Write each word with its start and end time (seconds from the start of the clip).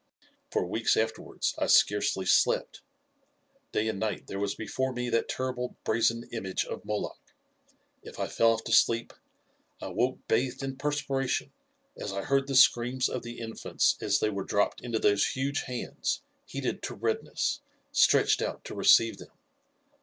For 0.49 0.65
weeks 0.65 0.97
afterwards 0.97 1.53
I 1.59 1.67
scarcely 1.67 2.25
slept; 2.25 2.81
day 3.71 3.87
and 3.87 3.99
night 3.99 4.25
there 4.25 4.39
was 4.39 4.55
before 4.55 4.93
me 4.93 5.11
that 5.11 5.29
terrible 5.29 5.77
brazen 5.83 6.23
image 6.31 6.65
of 6.65 6.83
Moloch. 6.83 7.35
If 8.01 8.19
I 8.19 8.25
fell 8.25 8.53
off 8.53 8.63
to 8.63 8.71
sleep, 8.71 9.13
I 9.79 9.89
woke 9.89 10.17
bathed 10.27 10.63
in 10.63 10.77
perspiration 10.77 11.53
as 11.95 12.13
I 12.13 12.23
heard 12.23 12.47
the 12.47 12.55
screams 12.55 13.09
of 13.09 13.21
the 13.21 13.37
infants 13.39 13.95
as 14.01 14.19
they 14.19 14.31
were 14.31 14.43
dropped 14.43 14.81
into 14.81 14.97
those 14.97 15.23
huge 15.27 15.61
hands, 15.65 16.23
heated 16.47 16.81
to 16.81 16.95
redness, 16.95 17.61
stretched 17.91 18.41
out 18.41 18.63
to 18.65 18.73
receive 18.73 19.17
them. 19.19 19.29